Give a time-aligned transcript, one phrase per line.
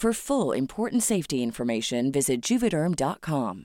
[0.00, 3.64] For full important safety information, visit juvederm.com.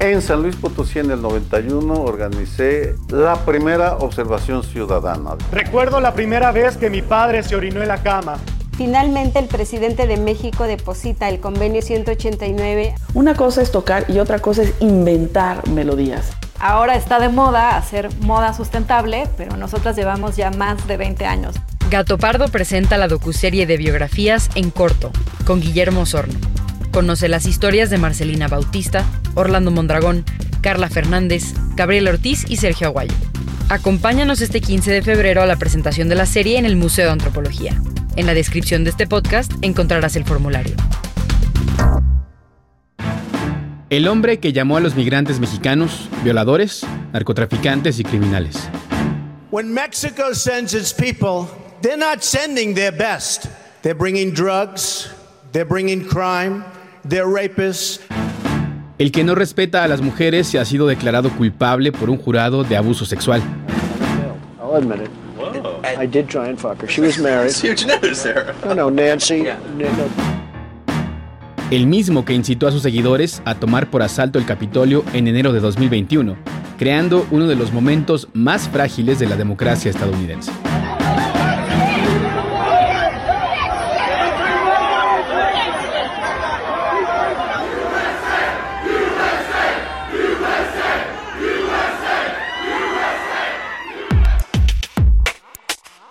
[0.00, 5.36] En San Luis Potosí en el 91 organicé la primera observación ciudadana.
[5.52, 8.38] Recuerdo la primera vez que mi padre se orinó en la cama.
[8.78, 12.94] Finalmente, el presidente de México deposita el convenio 189.
[13.12, 16.30] Una cosa es tocar y otra cosa es inventar melodías.
[16.64, 21.56] Ahora está de moda hacer moda sustentable, pero nosotras llevamos ya más de 20 años.
[21.90, 25.10] Gato Pardo presenta la docuserie de biografías en corto,
[25.44, 26.38] con Guillermo Osorno.
[26.92, 29.04] Conoce las historias de Marcelina Bautista,
[29.34, 30.24] Orlando Mondragón,
[30.60, 33.16] Carla Fernández, Gabriel Ortiz y Sergio Aguayo.
[33.68, 37.12] Acompáñanos este 15 de febrero a la presentación de la serie en el Museo de
[37.12, 37.74] Antropología.
[38.14, 40.76] En la descripción de este podcast encontrarás el formulario.
[43.92, 46.80] El hombre que llamó a los migrantes mexicanos violadores,
[47.12, 48.56] narcotraficantes y criminales.
[49.50, 51.46] When Mexico sends its people,
[51.82, 53.48] they're not sending their best.
[53.82, 55.10] They're bringing drugs,
[55.52, 56.64] they're bringing crime,
[57.06, 58.00] they're rapists.
[58.96, 62.64] El que no respeta a las mujeres y ha sido declarado culpable por un jurado
[62.64, 63.42] de abuso sexual.
[64.58, 65.10] I'll admit it.
[65.98, 66.88] I did try and fuck her.
[66.88, 67.52] She was married.
[67.52, 68.54] Huge news, Sarah.
[68.64, 69.42] No, no, Nancy.
[69.42, 69.58] Yeah.
[69.76, 70.41] no, no.
[71.72, 75.54] El mismo que incitó a sus seguidores a tomar por asalto el Capitolio en enero
[75.54, 76.36] de 2021,
[76.76, 80.52] creando uno de los momentos más frágiles de la democracia estadounidense.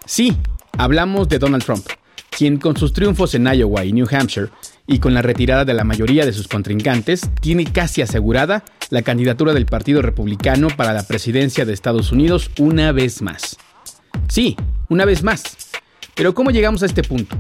[0.08, 0.36] Sí,
[0.76, 1.86] hablamos de Donald Trump,
[2.42, 4.50] quien con sus triunfos en Iowa y New Hampshire
[4.88, 9.54] y con la retirada de la mayoría de sus contrincantes, tiene casi asegurada la candidatura
[9.54, 13.58] del Partido Republicano para la presidencia de Estados Unidos una vez más.
[14.28, 14.58] Sí,
[14.90, 15.44] una vez más.
[16.16, 17.38] Pero ¿cómo llegamos a este punto?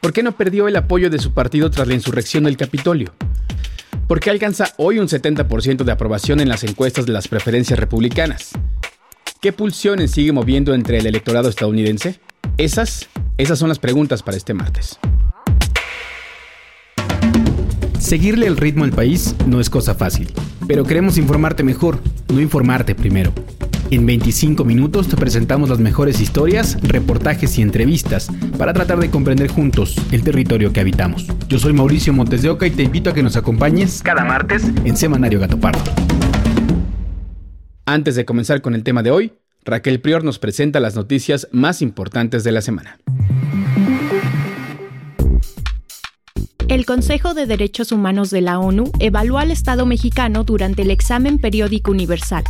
[0.00, 3.12] ¿Por qué no perdió el apoyo de su partido tras la insurrección del Capitolio?
[4.08, 8.52] ¿Por qué alcanza hoy un 70% de aprobación en las encuestas de las preferencias republicanas?
[9.42, 12.20] ¿Qué pulsiones sigue moviendo entre el electorado estadounidense?
[12.56, 13.08] Esas,
[13.38, 14.98] esas son las preguntas para este martes.
[17.98, 20.32] Seguirle el ritmo al país no es cosa fácil,
[20.66, 23.32] pero queremos informarte mejor, no informarte primero.
[23.90, 29.48] En 25 minutos te presentamos las mejores historias, reportajes y entrevistas para tratar de comprender
[29.48, 31.26] juntos el territorio que habitamos.
[31.48, 34.64] Yo soy Mauricio Montes de Oca y te invito a que nos acompañes cada martes
[34.84, 35.80] en Semanario Gato Pardo.
[37.84, 39.32] Antes de comenzar con el tema de hoy,
[39.64, 42.98] Raquel Prior nos presenta las noticias más importantes de la semana.
[46.68, 51.38] El Consejo de Derechos Humanos de la ONU evaluó al Estado mexicano durante el examen
[51.38, 52.44] periódico universal.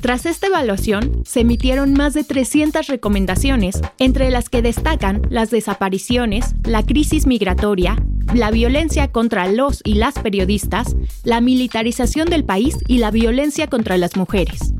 [0.00, 6.56] Tras esta evaluación, se emitieron más de 300 recomendaciones, entre las que destacan las desapariciones,
[6.64, 7.96] la crisis migratoria,
[8.34, 13.96] la violencia contra los y las periodistas, la militarización del país y la violencia contra
[13.96, 14.74] las mujeres.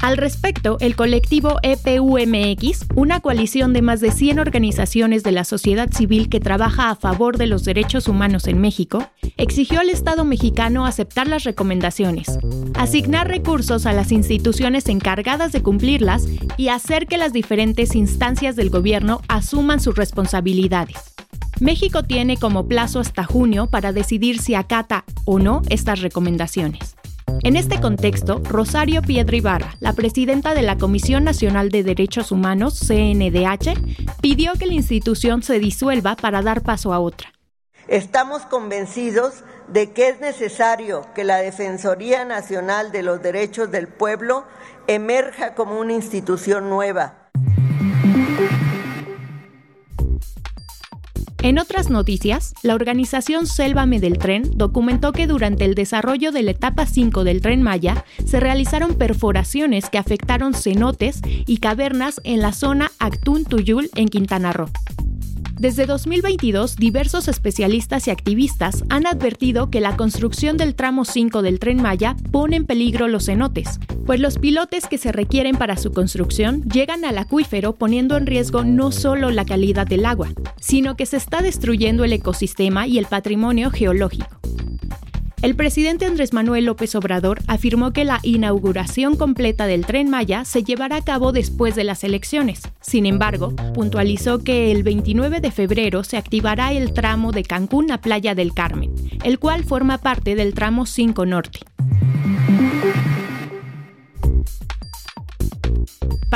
[0.00, 5.90] Al respecto, el colectivo EPUMX, una coalición de más de 100 organizaciones de la sociedad
[5.90, 10.86] civil que trabaja a favor de los derechos humanos en México, exigió al Estado mexicano
[10.86, 12.38] aceptar las recomendaciones,
[12.74, 16.26] asignar recursos a las instituciones encargadas de cumplirlas
[16.56, 21.14] y hacer que las diferentes instancias del gobierno asuman sus responsabilidades.
[21.58, 26.96] México tiene como plazo hasta junio para decidir si acata o no estas recomendaciones.
[27.42, 32.80] En este contexto, Rosario Piedra Ibarra, la presidenta de la Comisión Nacional de Derechos Humanos,
[32.80, 37.32] CNDH, pidió que la institución se disuelva para dar paso a otra.
[37.88, 44.44] Estamos convencidos de que es necesario que la Defensoría Nacional de los Derechos del Pueblo
[44.88, 47.25] emerja como una institución nueva.
[51.46, 56.50] En otras noticias, la organización Sélvame del Tren documentó que durante el desarrollo de la
[56.50, 62.52] etapa 5 del tren Maya se realizaron perforaciones que afectaron cenotes y cavernas en la
[62.52, 64.70] zona Actún Tuyul en Quintana Roo.
[65.58, 71.58] Desde 2022, diversos especialistas y activistas han advertido que la construcción del tramo 5 del
[71.58, 75.92] tren Maya pone en peligro los cenotes, pues los pilotes que se requieren para su
[75.92, 80.28] construcción llegan al acuífero poniendo en riesgo no solo la calidad del agua,
[80.60, 84.38] sino que se está destruyendo el ecosistema y el patrimonio geológico.
[85.42, 90.64] El presidente Andrés Manuel López Obrador afirmó que la inauguración completa del tren Maya se
[90.64, 92.62] llevará a cabo después de las elecciones.
[92.80, 98.00] Sin embargo, puntualizó que el 29 de febrero se activará el tramo de Cancún a
[98.00, 98.94] Playa del Carmen,
[99.24, 101.60] el cual forma parte del tramo 5 Norte.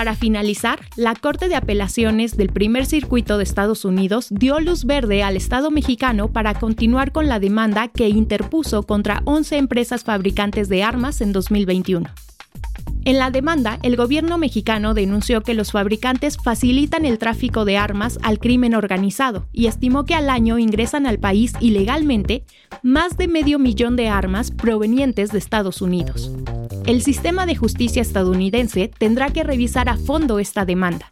[0.01, 5.23] Para finalizar, la Corte de Apelaciones del Primer Circuito de Estados Unidos dio luz verde
[5.23, 10.85] al Estado mexicano para continuar con la demanda que interpuso contra 11 empresas fabricantes de
[10.85, 12.09] armas en 2021.
[13.05, 18.19] En la demanda, el gobierno mexicano denunció que los fabricantes facilitan el tráfico de armas
[18.23, 22.45] al crimen organizado y estimó que al año ingresan al país ilegalmente
[22.83, 26.31] más de medio millón de armas provenientes de Estados Unidos.
[26.87, 31.11] El sistema de justicia estadounidense tendrá que revisar a fondo esta demanda.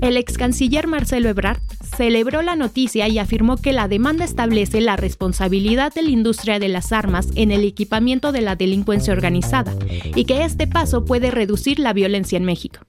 [0.00, 1.60] El ex canciller Marcelo Ebrard
[1.96, 6.68] celebró la noticia y afirmó que la demanda establece la responsabilidad de la industria de
[6.68, 9.74] las armas en el equipamiento de la delincuencia organizada
[10.14, 12.80] y que este paso puede reducir la violencia en México.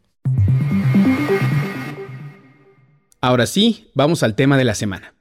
[3.22, 5.14] Ahora sí, vamos al tema de la semana.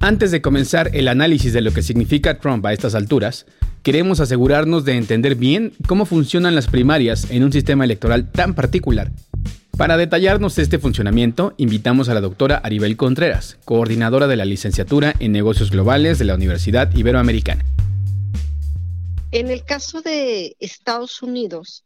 [0.00, 3.46] Antes de comenzar el análisis de lo que significa Trump a estas alturas,
[3.82, 9.12] queremos asegurarnos de entender bien cómo funcionan las primarias en un sistema electoral tan particular
[9.82, 15.32] para detallarnos este funcionamiento, invitamos a la doctora Aribel Contreras, coordinadora de la licenciatura en
[15.32, 17.64] negocios globales de la Universidad Iberoamericana.
[19.32, 21.84] En el caso de Estados Unidos,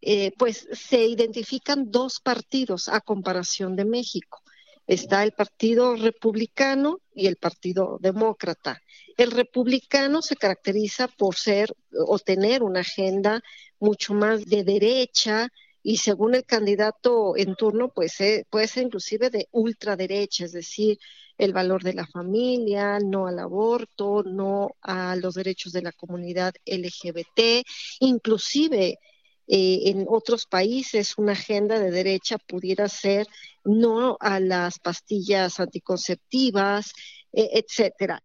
[0.00, 4.40] eh, pues se identifican dos partidos a comparación de México.
[4.86, 8.80] Está el Partido Republicano y el Partido Demócrata.
[9.16, 11.74] El republicano se caracteriza por ser
[12.06, 13.42] o tener una agenda
[13.78, 15.48] mucho más de derecha,
[15.86, 20.98] y según el candidato en turno, pues eh, puede ser inclusive de ultraderecha, es decir,
[21.36, 26.54] el valor de la familia, no al aborto, no a los derechos de la comunidad
[26.64, 27.66] LGBT,
[28.00, 28.98] inclusive
[29.46, 33.26] eh, en otros países una agenda de derecha pudiera ser
[33.62, 36.92] no a las pastillas anticonceptivas,
[37.30, 38.22] e, etcétera.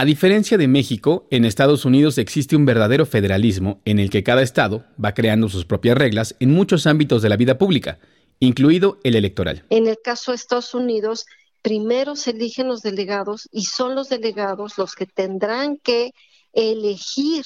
[0.00, 4.42] A diferencia de México, en Estados Unidos existe un verdadero federalismo en el que cada
[4.42, 7.98] estado va creando sus propias reglas en muchos ámbitos de la vida pública,
[8.38, 9.64] incluido el electoral.
[9.70, 11.26] En el caso de Estados Unidos,
[11.62, 16.12] primero se eligen los delegados y son los delegados los que tendrán que
[16.52, 17.44] elegir,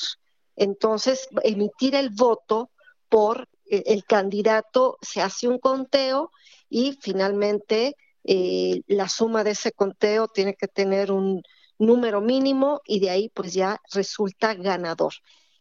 [0.54, 2.68] entonces emitir el voto
[3.08, 6.30] por eh, el candidato, se hace un conteo
[6.68, 11.42] y finalmente eh, la suma de ese conteo tiene que tener un
[11.86, 15.14] número mínimo y de ahí pues ya resulta ganador.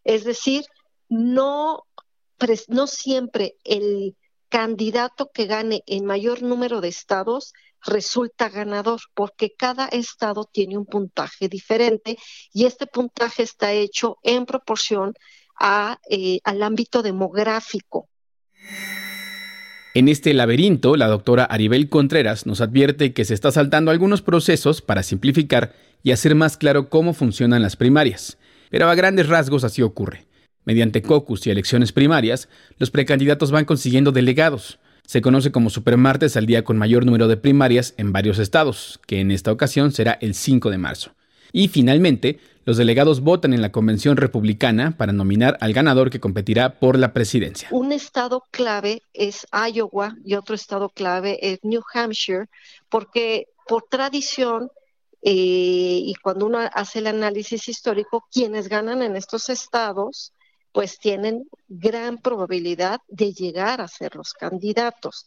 [0.04, 0.66] Es decir,
[1.10, 1.86] no,
[2.68, 4.16] no siempre el
[4.50, 10.86] candidato que gane en mayor número de estados resulta ganador, porque cada estado tiene un
[10.86, 12.18] puntaje diferente
[12.54, 15.13] y este puntaje está hecho en proporción
[16.10, 18.08] eh, al ámbito demográfico.
[19.93, 24.81] En este laberinto, la doctora Aribel Contreras nos advierte que se está saltando algunos procesos
[24.81, 28.38] para simplificar y hacer más claro cómo funcionan las primarias.
[28.69, 30.27] Pero a grandes rasgos así ocurre.
[30.63, 34.79] Mediante caucus y elecciones primarias, los precandidatos van consiguiendo delegados.
[35.05, 39.19] Se conoce como supermartes al día con mayor número de primarias en varios estados, que
[39.19, 41.15] en esta ocasión será el 5 de marzo.
[41.51, 46.80] Y finalmente, los delegados votan en la convención republicana para nominar al ganador que competirá
[46.80, 47.68] por la presidencia.
[47.72, 52.48] Un estado clave es Iowa y otro estado clave es New Hampshire,
[52.89, 54.70] porque por tradición
[55.24, 60.34] eh, y cuando uno hace el análisis histórico, quienes ganan en estos estados
[60.72, 65.25] pues tienen gran probabilidad de llegar a ser los candidatos.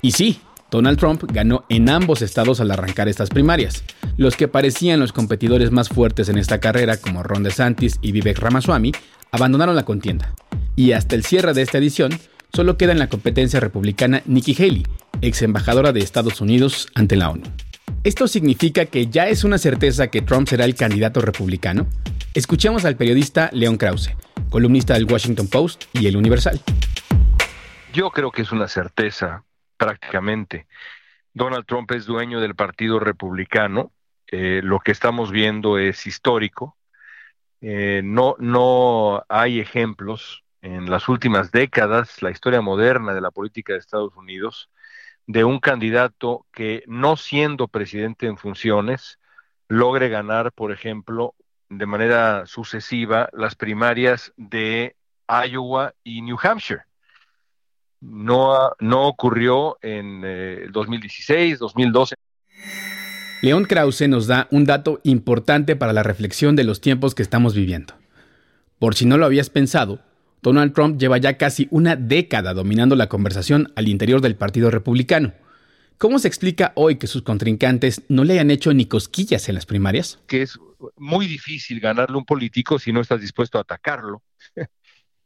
[0.00, 0.40] Y sí,
[0.72, 3.84] Donald Trump ganó en ambos estados al arrancar estas primarias.
[4.16, 8.38] Los que parecían los competidores más fuertes en esta carrera, como Ron DeSantis y Vivek
[8.38, 8.92] Ramaswamy,
[9.32, 10.34] abandonaron la contienda.
[10.74, 12.18] Y hasta el cierre de esta edición,
[12.54, 14.86] solo queda en la competencia republicana Nikki Haley,
[15.20, 17.42] ex embajadora de Estados Unidos ante la ONU.
[18.02, 21.86] ¿Esto significa que ya es una certeza que Trump será el candidato republicano?
[22.32, 24.16] Escuchemos al periodista Leon Krause,
[24.48, 26.58] columnista del Washington Post y El Universal.
[27.92, 29.44] Yo creo que es una certeza
[29.84, 30.66] prácticamente.
[31.34, 33.92] Donald Trump es dueño del Partido Republicano.
[34.26, 36.76] Eh, lo que estamos viendo es histórico.
[37.60, 43.72] Eh, no, no hay ejemplos en las últimas décadas, la historia moderna de la política
[43.72, 44.70] de Estados Unidos,
[45.26, 49.18] de un candidato que no siendo presidente en funciones
[49.68, 51.34] logre ganar, por ejemplo,
[51.68, 54.96] de manera sucesiva las primarias de
[55.28, 56.82] Iowa y New Hampshire.
[58.02, 62.16] No, no ocurrió en el 2016, 2012.
[63.42, 67.54] León Krause nos da un dato importante para la reflexión de los tiempos que estamos
[67.54, 67.94] viviendo.
[68.80, 70.00] Por si no lo habías pensado,
[70.42, 75.32] Donald Trump lleva ya casi una década dominando la conversación al interior del Partido Republicano.
[75.98, 79.66] ¿Cómo se explica hoy que sus contrincantes no le hayan hecho ni cosquillas en las
[79.66, 80.18] primarias?
[80.26, 80.58] Que es
[80.96, 84.22] muy difícil ganarle a un político si no estás dispuesto a atacarlo.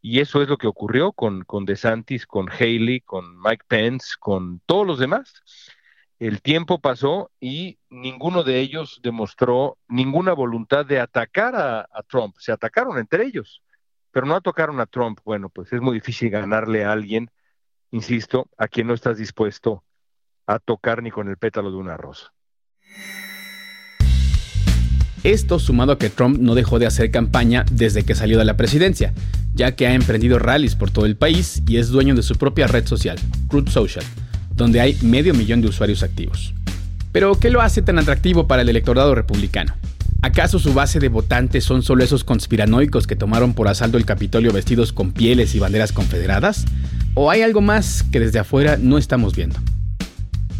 [0.08, 4.60] Y eso es lo que ocurrió con, con DeSantis, con Haley, con Mike Pence, con
[4.64, 5.42] todos los demás.
[6.20, 12.36] El tiempo pasó y ninguno de ellos demostró ninguna voluntad de atacar a, Trump.
[12.38, 13.64] Se atacaron entre ellos
[14.12, 15.18] pero no tocaron a Trump.
[15.24, 17.28] Bueno, pues es muy difícil ganarle a alguien,
[17.90, 19.82] insisto, a quien no estás dispuesto
[20.46, 22.32] a tocar ni con el pétalo de una rosa.
[25.26, 28.56] Esto sumado a que Trump no dejó de hacer campaña desde que salió de la
[28.56, 29.12] presidencia,
[29.54, 32.68] ya que ha emprendido rallies por todo el país y es dueño de su propia
[32.68, 33.18] red social,
[33.50, 34.04] Truth Social,
[34.54, 36.54] donde hay medio millón de usuarios activos.
[37.10, 39.74] Pero, ¿qué lo hace tan atractivo para el electorado republicano?
[40.22, 44.52] ¿Acaso su base de votantes son solo esos conspiranoicos que tomaron por asalto el Capitolio
[44.52, 46.66] vestidos con pieles y banderas confederadas?
[47.14, 49.58] ¿O hay algo más que desde afuera no estamos viendo?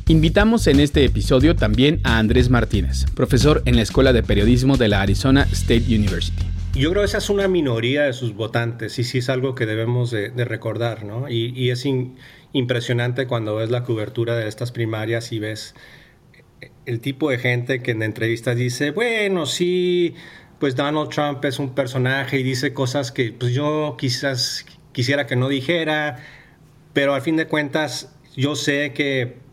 [0.08, 4.86] Invitamos en este episodio también a Andrés Martínez, profesor en la Escuela de Periodismo de
[4.86, 6.44] la Arizona State University.
[6.74, 9.66] Yo creo que esa es una minoría de sus votantes y sí es algo que
[9.66, 11.28] debemos de, recordar, ¿no?
[11.28, 11.84] Y, es
[12.52, 15.74] impresionante cuando ves la cobertura de estas primarias y ves
[16.84, 20.14] el tipo de gente que en entrevistas dice, bueno, sí,
[20.60, 25.34] pues Donald Trump es un personaje y dice cosas que pues yo quizás quisiera que
[25.34, 26.18] no dijera,
[26.92, 29.44] pero al fin de cuentas yo sé que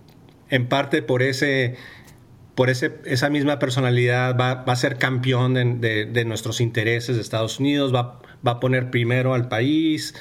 [0.49, 1.75] en parte por ese
[2.55, 7.93] por ese, esa misma personalidad va, a ser campeón de, nuestros intereses de Estados Unidos,
[7.93, 10.13] va, a poner primero al país,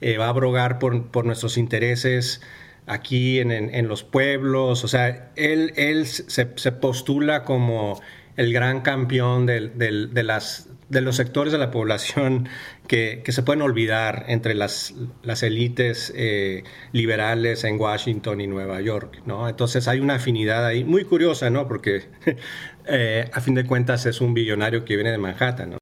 [0.00, 2.40] eh, va a abrogar por, nuestros intereses
[2.86, 8.00] aquí en, los pueblos, o sea, él se, postula como
[8.36, 12.48] el gran campeón de, las, de los sectores de la población
[12.86, 19.22] que, se pueden olvidar entre las, las élites eh, liberales en Washington y Nueva York,
[19.26, 19.48] ¿no?
[19.48, 21.66] Entonces hay una afinidad ahí muy curiosa, ¿no?
[21.66, 22.04] Porque
[22.86, 25.78] eh, a fin de cuentas es un billonario que viene de Manhattan, ¿no?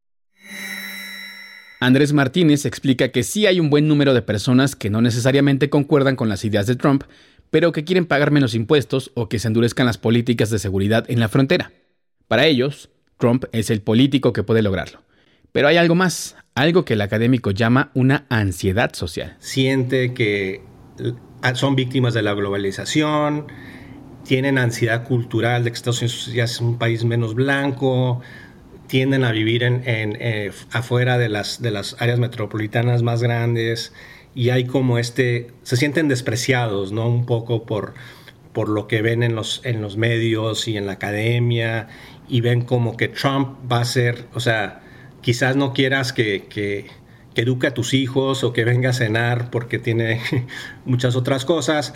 [1.81, 6.17] Andrés Martínez explica que sí hay un buen número de personas que no necesariamente concuerdan
[6.17, 7.05] con las ideas de Trump,
[7.51, 11.21] pero que quieren pagar menos impuestos o que se endurezcan las políticas de seguridad en
[11.21, 11.73] la frontera.
[12.27, 15.01] Para ellos, Trump es el político que puede lograrlo.
[15.53, 19.37] Pero hay algo más, algo que el académico llama una ansiedad social.
[19.39, 20.63] Siente que
[21.55, 23.47] son víctimas de la globalización,
[24.25, 28.21] tienen ansiedad cultural de que Estados Unidos ya es un país menos blanco,
[28.87, 31.61] tienden a vivir en, eh, afuera de las,
[31.99, 33.93] áreas metropolitanas más grandes
[34.35, 37.09] y hay como este, se sienten despreciados, ¿no?
[37.09, 37.95] Un poco por,
[38.53, 41.89] por lo que ven en los, en los medios y en la academia
[42.29, 44.81] y ven como que Trump va a ser, o sea,
[45.21, 46.87] quizás no quieras que, que,
[47.35, 50.21] que eduque a tus hijos o que venga a cenar porque tiene
[50.85, 51.95] muchas otras cosas,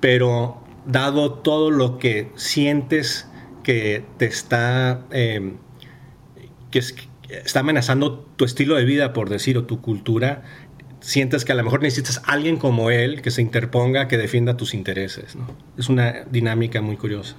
[0.00, 3.28] pero dado todo lo que sientes
[3.62, 5.04] que te está...
[5.10, 5.54] Eh,
[6.70, 6.82] que,
[7.28, 10.44] está amenazando tu estilo de vida, por decir, o tu cultura,
[11.00, 14.74] sientes que a lo mejor necesitas alguien como él que se interponga, que defienda tus
[14.74, 15.36] intereses.
[15.76, 17.36] Es una dinámica muy curiosa.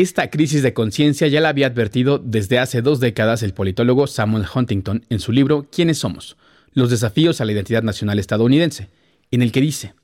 [0.00, 4.46] Esta crisis de conciencia ya la había advertido desde hace dos décadas el politólogo Samuel
[4.50, 6.38] Huntington en su libro ¿Quiénes somos?
[6.72, 8.88] Los desafíos a la identidad nacional estadounidense,
[9.30, 9.94] en el que dice,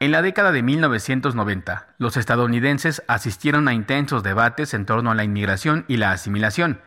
[0.00, 5.24] en la década de 1990, los estadounidenses asistieron a intensos debates en torno a la
[5.24, 6.80] inmigración y la asimilación,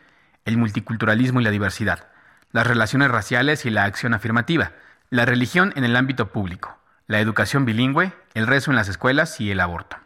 [0.45, 2.07] el multiculturalismo y la diversidad,
[2.53, 4.71] las relaciones raciales y la acción afirmativa,
[5.11, 9.51] la religión en el ámbito público, la educación bilingüe, el rezo en las escuelas y
[9.51, 9.97] el aborto.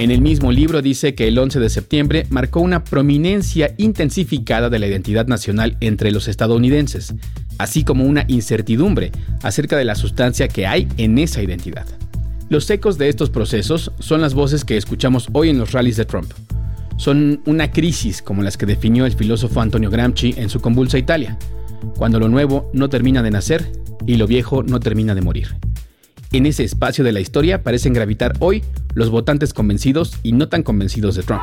[0.00, 4.78] En el mismo libro dice que el 11 de septiembre marcó una prominencia intensificada de
[4.78, 7.14] la identidad nacional entre los estadounidenses,
[7.58, 11.84] así como una incertidumbre acerca de la sustancia que hay en esa identidad.
[12.48, 16.06] Los ecos de estos procesos son las voces que escuchamos hoy en los rallies de
[16.06, 16.32] Trump.
[16.96, 21.36] Son una crisis como las que definió el filósofo Antonio Gramsci en su convulsa Italia,
[21.98, 23.70] cuando lo nuevo no termina de nacer
[24.06, 25.56] y lo viejo no termina de morir.
[26.32, 28.62] En ese espacio de la historia parecen gravitar hoy
[28.94, 31.42] los votantes convencidos y no tan convencidos de Trump.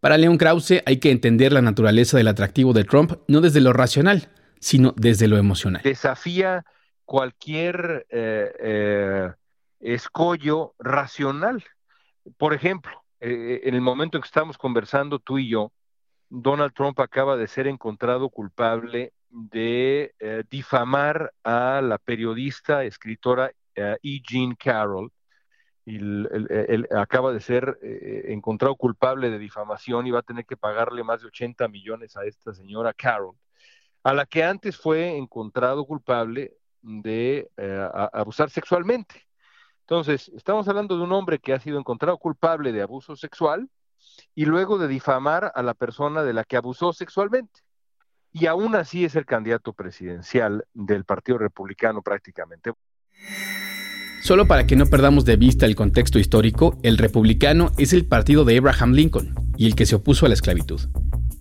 [0.00, 3.74] Para Leon Krause hay que entender la naturaleza del atractivo de Trump no desde lo
[3.74, 5.82] racional, sino desde lo emocional.
[5.84, 6.64] Desafía
[7.04, 9.30] cualquier eh, eh,
[9.80, 11.62] escollo racional.
[12.38, 15.72] Por ejemplo, eh, en el momento en que estamos conversando tú y yo,
[16.42, 20.14] Donald Trump acaba de ser encontrado culpable de
[20.50, 24.22] difamar a la periodista, escritora E.
[24.22, 25.12] Jean Carroll,
[25.86, 31.04] él, acaba de ser eh, encontrado culpable de difamación y va a tener que pagarle
[31.04, 33.36] más de 80 millones a esta señora Carol,
[34.02, 39.26] a la que antes fue encontrado culpable de eh, abusar sexualmente.
[39.80, 43.68] Entonces, estamos hablando de un hombre que ha sido encontrado culpable de abuso sexual
[44.34, 47.60] y luego de difamar a la persona de la que abusó sexualmente.
[48.32, 52.72] Y aún así es el candidato presidencial del Partido Republicano prácticamente.
[54.22, 58.44] Solo para que no perdamos de vista el contexto histórico, el republicano es el partido
[58.44, 60.80] de Abraham Lincoln y el que se opuso a la esclavitud.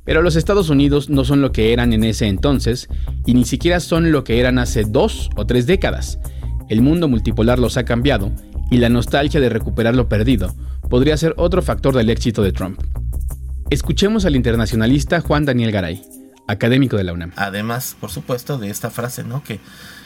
[0.04, 2.90] Pero los Estados Unidos no son lo que eran en ese entonces
[3.26, 6.20] y ni siquiera son lo que eran hace dos o tres décadas.
[6.68, 8.32] El mundo multipolar los ha cambiado
[8.70, 10.54] y la nostalgia de recuperar lo perdido
[10.94, 12.80] podría ser otro factor del éxito de Trump.
[13.72, 16.04] Escuchemos al internacionalista Juan Daniel Garay,
[16.48, 17.32] académico de la UNAM.
[17.36, 19.44] Además, por supuesto, de esta frase, ¿no?
[19.44, 19.60] Que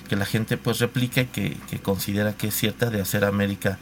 [0.07, 3.77] que la gente pues replica y que, considera que es cierta de hacer América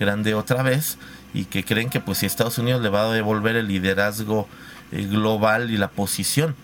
[0.00, 0.98] grande otra vez
[1.32, 4.48] y que creen que pues si Estados Unidos le va a devolver el liderazgo
[4.90, 6.56] eh, global y la posición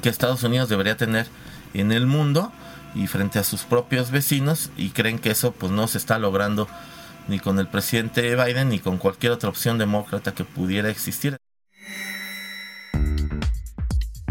[0.00, 1.26] que Estados Unidos debería tener
[1.74, 2.50] en el mundo
[2.94, 6.66] y frente a sus propios vecinos y creen que eso pues no se está logrando
[7.28, 11.36] ni con el presidente Biden ni con cualquier otra opción demócrata que pudiera existir.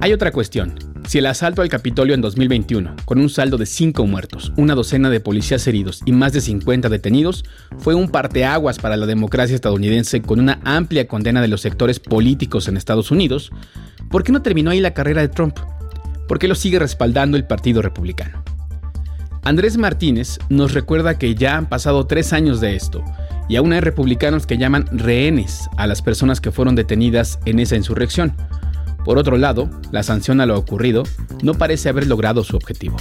[0.04, 0.74] Hay otra cuestión.
[1.08, 5.12] Si el asalto al Capitolio en 2021, con un saldo de 5 muertos, una docena
[5.12, 7.46] de policías heridos y más de 50 detenidos,
[7.78, 12.68] fue un parteaguas para la democracia estadounidense con una amplia condena de los sectores políticos
[12.68, 13.52] en Estados Unidos,
[14.10, 15.60] ¿por qué no terminó ahí la carrera de Trump?
[16.28, 18.44] ¿Por qué lo sigue respaldando el Partido Republicano?
[19.44, 23.04] Andrés Martínez nos recuerda que ya han pasado tres años de esto
[23.50, 27.76] y aún hay republicanos que llaman rehenes a las personas que fueron detenidas en esa
[27.76, 28.36] insurrección
[29.04, 31.04] por otro lado, la sanción a lo ocurrido
[31.42, 32.98] no parece haber logrado su objetivo.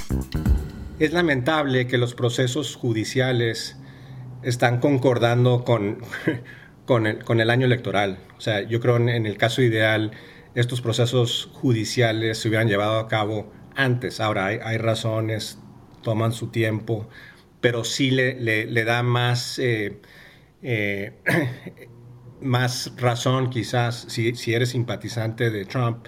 [0.99, 3.77] Es lamentable que los procesos judiciales
[4.43, 5.99] están concordando con,
[6.87, 8.19] con, el, año electoral.
[8.39, 10.13] O sea, yo creo en, el caso ideal
[10.55, 14.21] estos procesos judiciales se hubieran llevado a cabo antes.
[14.21, 15.59] Ahora hay, razones,
[16.03, 17.09] toman su tiempo,
[17.61, 20.01] pero sí le, le, da más eh,
[20.63, 21.13] eh,
[22.41, 26.07] más razón quizás si, si eres simpatizante de Trump,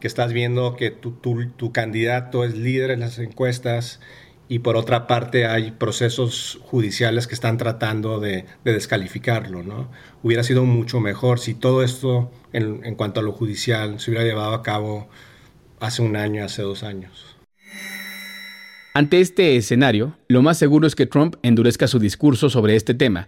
[0.00, 4.00] que estás viendo que tu, tu, candidato es líder en las encuestas
[4.48, 9.90] y por otra parte hay procesos judiciales que están tratando de, descalificarlo, ¿no?
[10.22, 14.26] Hubiera sido mucho mejor si todo esto en, en, cuanto a lo judicial se hubiera
[14.26, 15.08] llevado a cabo
[15.80, 17.33] hace un año, hace dos años.
[18.96, 23.26] Ante este escenario, lo más seguro es que Trump endurezca su discurso sobre este tema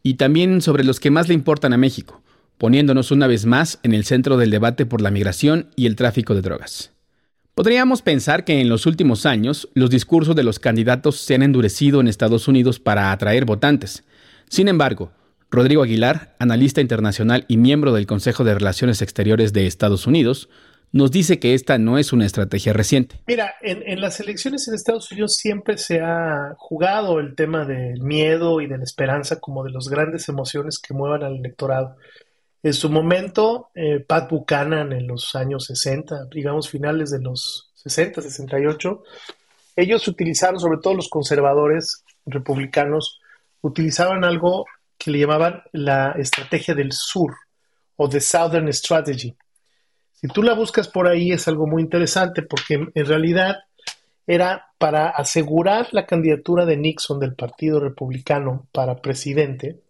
[0.00, 2.22] y también sobre los que más le importan a México,
[2.56, 6.36] poniéndonos una vez más en el centro del debate por la migración y el tráfico
[6.36, 6.92] de drogas.
[7.56, 12.00] Podríamos pensar que en los últimos años los discursos de los candidatos se han endurecido
[12.00, 14.04] en Estados Unidos para atraer votantes.
[14.48, 15.10] Sin embargo,
[15.50, 20.48] Rodrigo Aguilar, analista internacional y miembro del Consejo de Relaciones Exteriores de Estados Unidos,
[20.92, 23.20] nos dice que esta no es una estrategia reciente.
[23.26, 28.60] Mira, en, las elecciones en Estados Unidos siempre se ha jugado el tema del miedo
[28.60, 31.96] y de la esperanza como de las grandes emociones que muevan al electorado.
[32.62, 38.22] En su momento, eh, Pat Buchanan en los años 60, digamos finales de los 60,
[38.22, 39.02] 68,
[39.76, 43.20] ellos utilizaron, sobre todo los conservadores republicanos,
[43.60, 47.36] utilizaban algo que le llamaban la estrategia del sur
[47.96, 49.36] o the Southern Strategy
[50.20, 53.58] si tú la buscas por ahí es algo muy interesante porque en realidad
[54.26, 59.80] era para asegurar la candidatura de Nixon del Partido Republicano para presidente.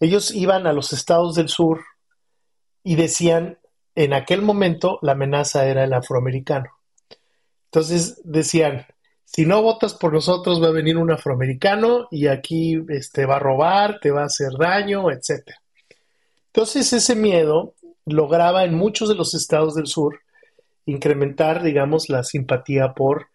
[0.00, 1.80] Ellos iban a los estados del sur
[2.84, 3.58] y decían,
[3.94, 6.68] en aquel momento la amenaza era el afroamericano.
[7.64, 8.86] Entonces decían,
[9.24, 13.40] si no votas por nosotros va a venir un afroamericano y aquí este, va a
[13.40, 15.54] robar, te va a hacer daño, etc.
[16.46, 17.74] Entonces ese miedo
[18.08, 20.20] lograba en muchos de los estados del sur
[20.86, 23.28] incrementar, digamos, la simpatía por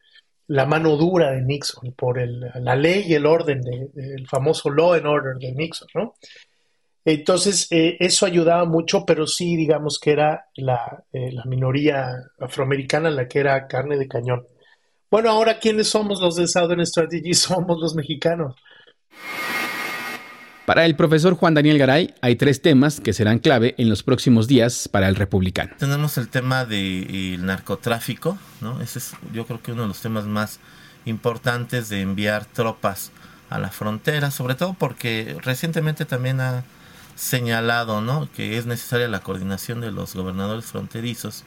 [0.48, 5.06] la mano dura de Nixon, por la ley y el orden del famoso law and
[5.06, 6.16] order de Nixon, ¿no?
[7.06, 13.10] Entonces, eh, eso ayudaba mucho, pero sí, digamos que era la, eh, la, minoría afroamericana
[13.10, 14.48] la que era carne de cañón.
[15.12, 17.34] Bueno, ahora, ¿quiénes somos los de Southern Strategy?
[17.34, 18.56] Somos los mexicanos.
[20.66, 24.48] Para el profesor Juan Daniel Garay, hay tres temas que serán clave en los próximos
[24.48, 25.74] días para el republicano.
[25.78, 28.80] Tenemos el tema del narcotráfico, ¿no?
[28.80, 30.60] Ese es yo creo que uno de los temas más
[31.04, 33.12] importantes de enviar tropas
[33.50, 36.64] a la frontera, sobre todo porque recientemente también ha
[37.16, 38.28] señalado ¿no?
[38.36, 41.44] que es necesaria la coordinación de los gobernadores fronterizos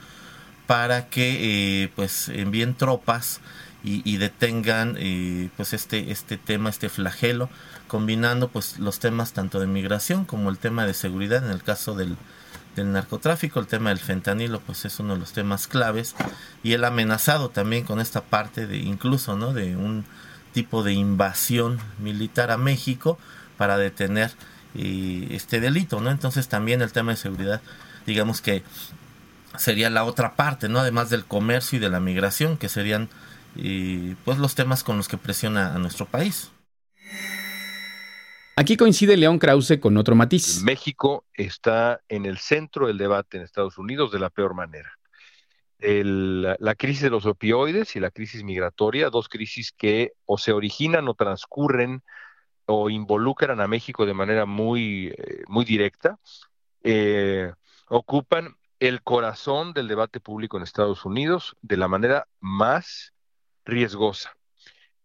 [0.66, 3.40] para que eh, pues envíen tropas
[3.88, 7.48] y, detengan eh, pues este este tema este flagelo
[7.88, 11.94] combinando pues los temas tanto de migración como el tema de seguridad en el caso
[11.94, 12.16] del,
[12.74, 16.14] del narcotráfico el tema del fentanilo pues es uno de los temas claves
[16.62, 20.04] y el amenazado también con esta parte de incluso no de un
[20.52, 23.18] tipo de invasión militar a México
[23.58, 24.32] para detener
[24.74, 26.10] este delito, ¿no?
[26.10, 27.60] Entonces también el tema de seguridad,
[28.06, 28.62] digamos que
[29.58, 30.80] sería la otra parte, ¿no?
[30.80, 33.08] Además del comercio y de la migración, que serían
[34.24, 36.50] pues los temas con los que presiona a nuestro país.
[38.58, 40.62] Aquí coincide León Krause con otro matiz.
[40.62, 44.90] México está en el centro del debate en Estados Unidos de la peor manera.
[45.78, 51.06] la crisis de los opioides y la crisis migratoria, dos crisis que o se originan
[51.06, 52.02] o transcurren
[52.64, 56.18] o involucran a México de manera muy, eh, muy directa,
[56.82, 57.52] eh,
[57.88, 63.12] ocupan el corazón del debate público en Estados Unidos de la manera más
[63.66, 64.34] riesgosa.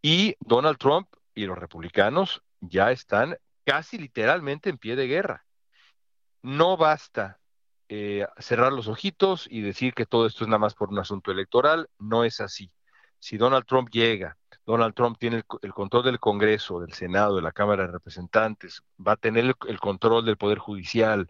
[0.01, 5.45] Y Donald Trump y los republicanos ya están casi literalmente en pie de guerra.
[6.41, 7.39] No basta
[7.89, 11.31] eh, cerrar los ojitos y decir que todo esto es nada más por un asunto
[11.31, 12.71] electoral, no es así.
[13.19, 17.51] Si Donald Trump llega Donald Trump tiene el, control del Congreso, del Senado, de la
[17.51, 21.29] Cámara de Representantes, va a tener el, control del Poder Judicial,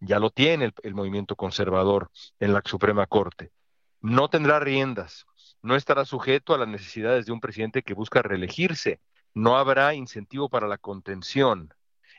[0.00, 3.52] ya lo tiene el, movimiento conservador en la Suprema Corte.
[4.00, 5.26] No tendrá riendas,
[5.62, 9.00] no estará sujeto a las necesidades de un presidente que busca reelegirse,
[9.34, 11.72] no habrá incentivo para la contención.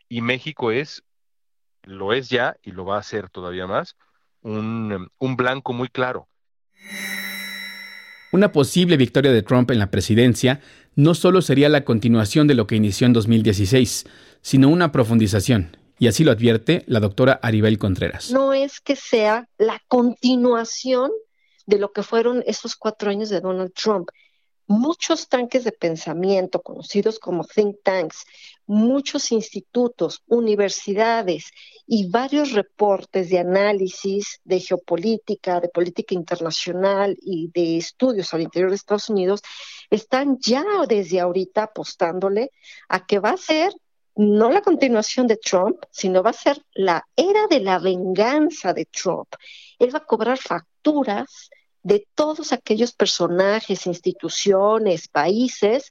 [0.09, 1.03] Y México es,
[1.83, 3.95] lo es ya y lo va a hacer todavía más,
[4.41, 6.27] un, un blanco muy claro.
[8.31, 10.59] Una posible victoria de Trump en la presidencia
[10.95, 14.05] no solo sería la continuación de lo que inició en 2016,
[14.41, 15.77] sino una profundización.
[15.99, 18.31] Y así lo advierte la doctora Aribel Contreras.
[18.31, 21.11] No es que sea la continuación
[21.65, 24.09] de lo que fueron esos cuatro años de Donald Trump
[24.67, 28.25] muchos tanques de pensamiento conocidos como think tanks,
[28.65, 31.51] muchos institutos, universidades
[31.85, 38.69] y varios reportes de análisis de geopolítica, de política internacional y de estudios al interior
[38.69, 39.41] de Estados Unidos
[39.89, 42.51] están ya desde ahorita apostándole
[42.87, 43.73] a que va a ser
[44.15, 48.85] no la continuación de Trump, sino va a ser la era de la venganza de
[48.85, 49.33] Trump.
[49.79, 51.49] Él va a cobrar facturas
[51.83, 55.89] de todos aquellos personajes, instituciones, países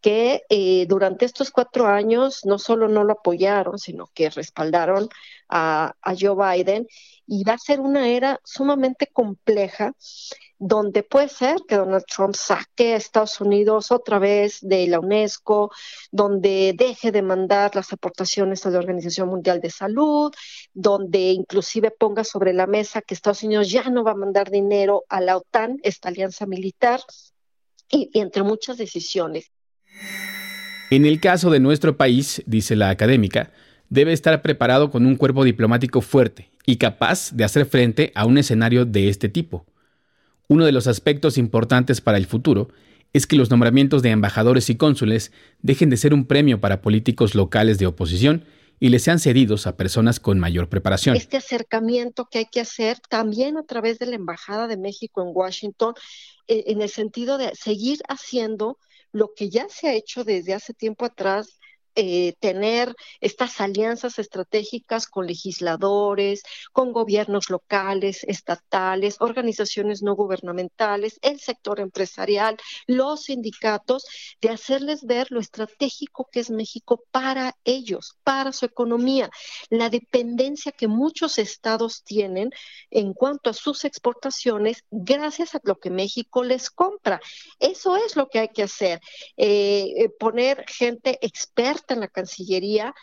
[0.00, 5.08] que eh, durante estos cuatro años no solo no lo apoyaron, sino que respaldaron
[5.48, 6.86] a, Joe Biden
[7.26, 9.92] y va a ser una era sumamente compleja
[10.58, 15.70] donde puede ser que Donald Trump saque a Estados Unidos otra vez de la UNESCO,
[16.12, 20.32] donde deje de mandar las aportaciones a la Organización Mundial de Salud,
[20.74, 25.04] donde inclusive ponga sobre la mesa que Estados Unidos ya no va a mandar dinero
[25.08, 27.00] a la OTAN, esta alianza militar,
[27.88, 29.50] y, y entre muchas decisiones.
[30.90, 33.52] En el caso de nuestro país, dice la académica,
[33.90, 38.38] debe estar preparado con un cuerpo diplomático fuerte y capaz de hacer frente a un
[38.38, 39.66] escenario de este tipo.
[40.48, 42.70] Uno de los aspectos importantes para el futuro
[43.12, 47.34] es que los nombramientos de embajadores y cónsules dejen de ser un premio para políticos
[47.34, 48.44] locales de oposición
[48.78, 51.14] y les sean cedidos a personas con mayor preparación.
[51.14, 55.28] Este acercamiento que hay que hacer también a través de la Embajada de México en
[55.32, 55.94] Washington,
[56.48, 58.78] eh, en el sentido de seguir haciendo
[59.12, 61.59] lo que ya se ha hecho desde hace tiempo atrás
[61.94, 71.40] eh, tener estas alianzas estratégicas con legisladores, con gobiernos locales, estatales, organizaciones no gubernamentales, el
[71.40, 74.04] sector empresarial, los sindicatos,
[74.40, 79.30] de hacerles ver lo estratégico que es México para ellos, para su economía,
[79.68, 82.50] la dependencia que muchos estados tienen
[82.90, 87.20] en cuanto a sus exportaciones gracias a lo que México les compra.
[87.58, 89.00] Eso es lo que hay que hacer,
[89.36, 92.94] eh, eh, poner gente experta en la Cancillería.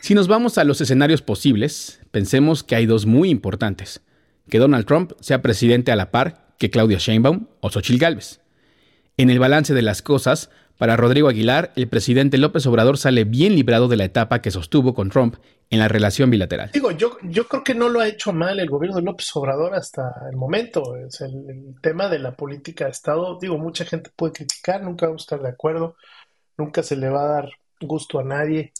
[0.00, 4.02] Si nos vamos a los escenarios posibles, pensemos que hay dos muy importantes.
[4.48, 8.40] Que Donald Trump sea presidente a la par que Claudia Sheinbaum o Xochitl Gálvez.
[9.16, 13.54] En el balance de las cosas, para Rodrigo Aguilar, el presidente López Obrador sale bien
[13.54, 15.36] librado de la etapa que sostuvo con Trump
[15.70, 16.70] en la relación bilateral.
[16.72, 19.74] Digo, yo, yo creo que no lo ha hecho mal el gobierno de López Obrador
[19.74, 20.94] hasta el momento.
[20.96, 23.38] Es el, el tema de la política de Estado.
[23.40, 25.96] Digo, mucha gente puede criticar, nunca vamos a estar de acuerdo,
[26.56, 28.72] nunca se le va a dar gusto a nadie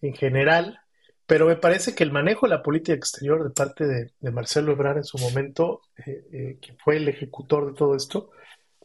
[0.00, 0.80] en general,
[1.26, 4.98] pero me parece que el manejo de la política exterior de parte de, Marcelo Ebrard
[4.98, 8.30] en su momento, eh, eh, que fue el ejecutor de todo esto,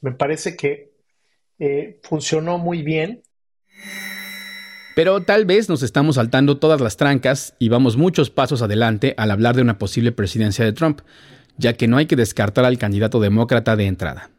[0.02, 0.92] me parece que
[1.60, 3.22] eh, funcionó muy bien.
[4.96, 9.32] Pero tal vez nos estamos saltando todas las trancas y vamos muchos pasos adelante al
[9.32, 11.02] hablar de una posible presidencia de Trump,
[11.58, 14.32] ya que no hay que descartar al candidato demócrata de entrada.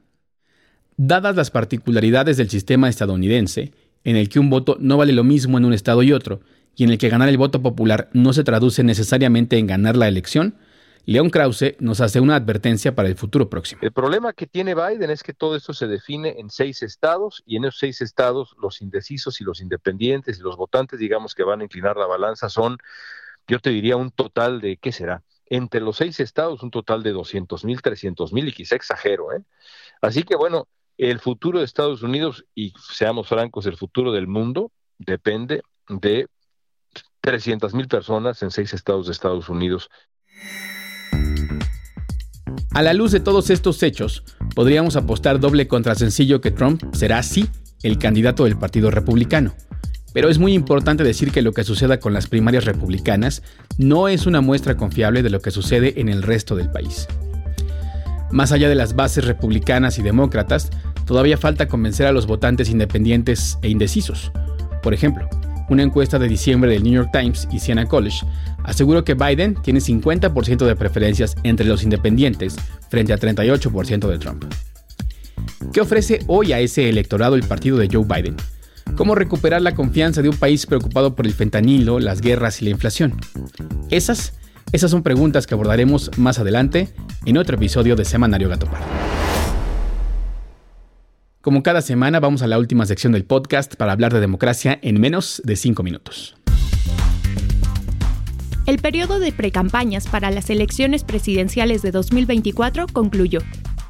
[0.96, 3.72] Dadas las particularidades del sistema estadounidense,
[4.04, 6.40] en el que un voto no vale lo mismo en un estado y otro,
[6.76, 10.08] y en el que ganar el voto popular no se traduce necesariamente en ganar la
[10.08, 10.56] elección,
[11.06, 13.80] León Krause nos hace una advertencia para el futuro próximo.
[13.82, 17.56] El problema que tiene Biden es que todo esto se define en seis estados y
[17.56, 21.60] en esos seis estados los indecisos y los independientes y los votantes, digamos, que van
[21.60, 22.78] a inclinar la balanza son,
[23.48, 25.22] yo te diría, un total de, ¿qué será?
[25.46, 29.32] Entre los seis estados, un total de 200 mil, 300 mil y quizá exagero.
[29.32, 29.42] ¿eh?
[30.00, 30.68] Así que bueno,
[31.00, 36.26] el futuro de Estados Unidos y seamos francos, el futuro del mundo depende de
[37.22, 39.88] 300 mil personas en seis estados de Estados Unidos.
[42.72, 47.22] A la luz de todos estos hechos, podríamos apostar doble contra sencillo que Trump será
[47.22, 47.48] sí
[47.82, 49.54] el candidato del Partido Republicano.
[50.12, 53.42] Pero es muy importante decir que lo que suceda con las primarias republicanas
[53.78, 57.08] no es una muestra confiable de lo que sucede en el resto del país.
[58.32, 60.70] Más allá de las bases republicanas y demócratas,
[61.11, 64.31] todavía falta convencer a los votantes independientes e indecisos.
[64.81, 65.29] Por ejemplo,
[65.68, 68.25] una encuesta de diciembre del New York Times y Siena College
[68.62, 72.55] aseguró que Biden tiene 50% de preferencias entre los independientes
[72.90, 74.44] frente a 38% de Trump.
[75.73, 78.37] ¿Qué ofrece hoy a ese electorado el partido de Joe Biden?
[78.94, 82.70] ¿Cómo recuperar la confianza de un país preocupado por el fentanilo, las guerras y la
[82.70, 83.16] inflación?
[83.90, 84.35] Esas,
[84.70, 86.88] esas son preguntas que abordaremos más adelante
[87.27, 89.19] en otro episodio de Semanario Gatopar.
[91.42, 95.00] Como cada semana vamos a la última sección del podcast para hablar de democracia en
[95.00, 96.37] menos de 5 minutos.
[98.66, 103.40] El periodo de precampañas para las elecciones presidenciales de 2024 concluyó.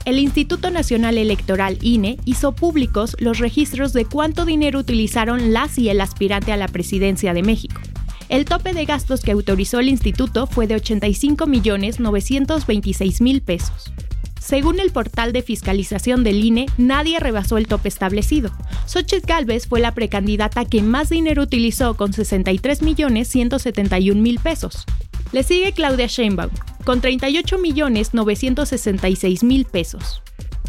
[0.04, 5.88] El Instituto Nacional Electoral INE hizo públicos los registros de cuánto dinero utilizaron las y
[5.88, 7.80] el aspirante a la presidencia de México.
[8.28, 13.92] El tope de gastos que autorizó el instituto fue de 85.926.000 pesos.
[14.40, 18.50] Según el portal de fiscalización del INE, nadie rebasó el tope establecido.
[18.86, 24.86] Xochitl Gálvez fue la precandidata que más dinero utilizó con 63.171.000 pesos.
[25.32, 26.52] Le sigue Claudia Sheinbaum,
[26.84, 30.22] con 38.966.000 pesos.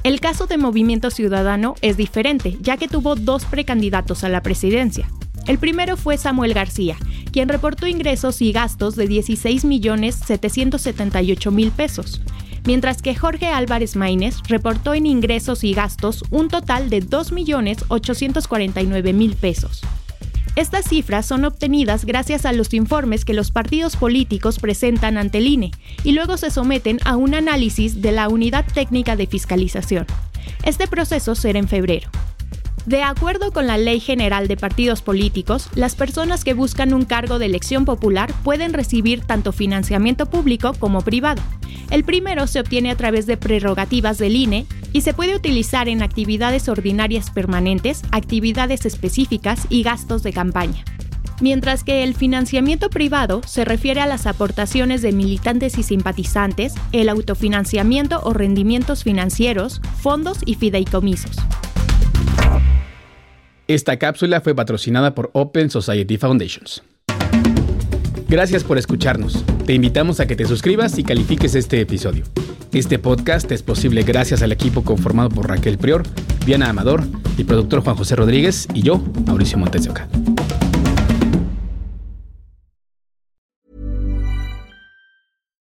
[0.04, 5.10] El caso de Movimiento Ciudadano es diferente, ya que tuvo dos precandidatos a la presidencia.
[5.48, 6.98] El primero fue Samuel García,
[7.32, 12.22] quien reportó ingresos y gastos de 16.778.000 pesos
[12.66, 19.82] mientras que Jorge Álvarez Maínez reportó en ingresos y gastos un total de 2.849.000 pesos.
[20.58, 25.48] Estas cifras son obtenidas gracias a los informes que los partidos políticos presentan ante el
[25.48, 25.72] INE
[26.04, 30.06] y luego se someten a un análisis de la Unidad Técnica de Fiscalización.
[30.66, 32.10] Este proceso será en febrero.
[32.86, 37.40] De acuerdo con la Ley General de Partidos Políticos, las personas que buscan un cargo
[37.40, 41.42] de elección popular pueden recibir tanto financiamiento público como privado.
[41.92, 46.02] El primero se obtiene a través de prerrogativas del INE y se puede utilizar en
[46.02, 50.86] actividades ordinarias permanentes, actividades específicas y gastos de campaña.
[51.42, 57.10] Mientras que el financiamiento privado se refiere a las aportaciones de militantes y simpatizantes, el
[57.10, 61.36] autofinanciamiento o rendimientos financieros, fondos y fideicomisos.
[63.68, 66.84] Esta cápsula fue patrocinada por Open Society Foundations.
[68.32, 69.44] Gracias por escucharnos.
[69.66, 72.24] Te invitamos a que te suscribas y califiques este episodio.
[72.72, 76.04] Este podcast es posible gracias al equipo conformado por Raquel Prior,
[76.46, 77.04] Diana Amador,
[77.38, 80.08] el productor Juan José Rodríguez y yo, Mauricio Montes Oca.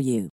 [0.00, 0.30] for you.